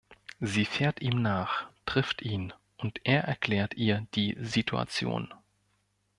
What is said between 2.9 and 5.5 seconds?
er erklärt ihr die Situation.